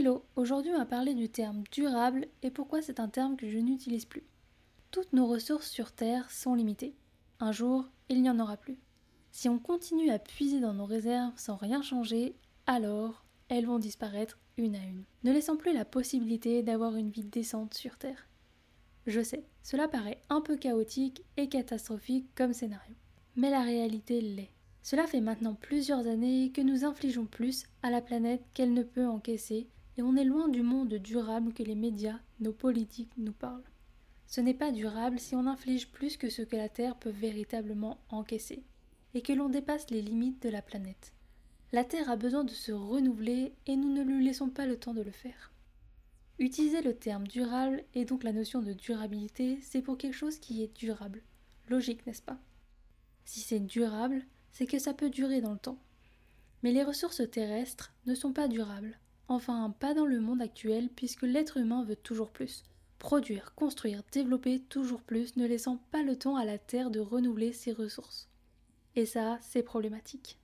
[0.00, 3.58] Hello, aujourd'hui on va parler du terme durable et pourquoi c'est un terme que je
[3.58, 4.24] n'utilise plus.
[4.90, 6.94] Toutes nos ressources sur Terre sont limitées.
[7.38, 8.78] Un jour, il n'y en aura plus.
[9.30, 12.34] Si on continue à puiser dans nos réserves sans rien changer,
[12.66, 17.24] alors elles vont disparaître une à une, ne laissant plus la possibilité d'avoir une vie
[17.24, 18.26] décente sur Terre.
[19.06, 22.94] Je sais, cela paraît un peu chaotique et catastrophique comme scénario.
[23.36, 24.54] Mais la réalité l'est.
[24.82, 29.06] Cela fait maintenant plusieurs années que nous infligeons plus à la planète qu'elle ne peut
[29.06, 33.62] encaisser et on est loin du monde durable que les médias, nos politiques nous parlent.
[34.26, 37.98] Ce n'est pas durable si on inflige plus que ce que la Terre peut véritablement
[38.10, 38.62] encaisser,
[39.14, 41.12] et que l'on dépasse les limites de la planète.
[41.72, 44.94] La Terre a besoin de se renouveler et nous ne lui laissons pas le temps
[44.94, 45.52] de le faire.
[46.38, 50.62] Utiliser le terme durable et donc la notion de durabilité, c'est pour quelque chose qui
[50.62, 51.22] est durable.
[51.68, 52.38] Logique, n'est-ce pas?
[53.24, 55.78] Si c'est durable, c'est que ça peut durer dans le temps.
[56.62, 58.98] Mais les ressources terrestres ne sont pas durables.
[59.30, 62.64] Enfin, pas dans le monde actuel, puisque l'être humain veut toujours plus.
[62.98, 67.52] Produire, construire, développer toujours plus, ne laissant pas le temps à la Terre de renouveler
[67.52, 68.28] ses ressources.
[68.96, 70.36] Et ça, c'est problématique.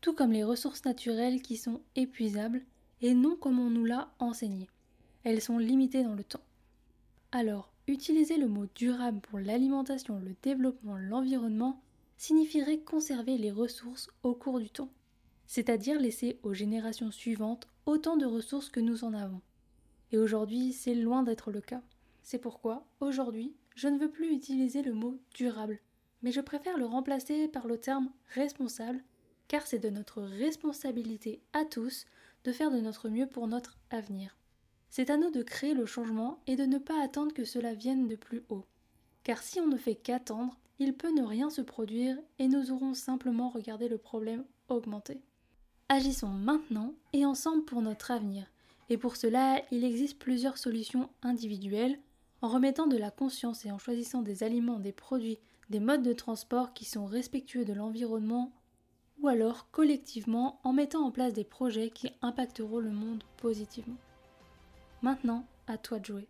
[0.00, 2.64] Tout comme les ressources naturelles qui sont épuisables,
[3.02, 4.68] et non comme on nous l'a enseigné.
[5.22, 6.42] Elles sont limitées dans le temps.
[7.30, 11.80] Alors, utiliser le mot durable pour l'alimentation, le développement, l'environnement
[12.16, 14.90] signifierait conserver les ressources au cours du temps,
[15.46, 19.40] c'est-à-dire laisser aux générations suivantes autant de ressources que nous en avons.
[20.12, 21.82] Et aujourd'hui, c'est loin d'être le cas.
[22.22, 25.80] C'est pourquoi, aujourd'hui, je ne veux plus utiliser le mot durable,
[26.22, 29.02] mais je préfère le remplacer par le terme responsable,
[29.48, 32.06] car c'est de notre responsabilité à tous
[32.44, 34.36] de faire de notre mieux pour notre avenir.
[34.90, 38.08] C'est à nous de créer le changement et de ne pas attendre que cela vienne
[38.08, 38.64] de plus haut.
[39.24, 42.94] Car si on ne fait qu'attendre, il peut ne rien se produire et nous aurons
[42.94, 45.20] simplement regardé le problème augmenter.
[45.88, 48.44] Agissons maintenant et ensemble pour notre avenir.
[48.88, 52.00] Et pour cela, il existe plusieurs solutions individuelles,
[52.42, 55.38] en remettant de la conscience et en choisissant des aliments, des produits,
[55.70, 58.50] des modes de transport qui sont respectueux de l'environnement,
[59.20, 63.96] ou alors collectivement en mettant en place des projets qui impacteront le monde positivement.
[65.02, 66.28] Maintenant, à toi de jouer.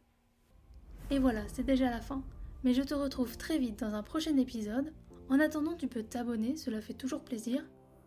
[1.11, 2.23] Et voilà, c'est déjà la fin,
[2.63, 4.93] mais je te retrouve très vite dans un prochain épisode.
[5.31, 7.65] En attendant, tu peux t'abonner, cela fait toujours plaisir,